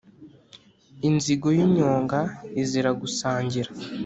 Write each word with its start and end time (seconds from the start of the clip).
inzigo 1.07 1.47
y’inyonga 1.57 2.19
izira 2.61 2.91
gusangira. 3.01 3.69